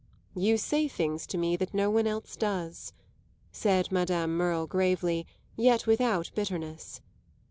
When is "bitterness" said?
6.33-7.01